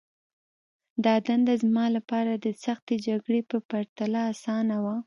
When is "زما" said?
1.63-1.85